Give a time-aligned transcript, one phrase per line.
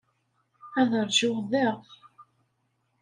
[0.79, 1.67] Ad ṛjuɣ da.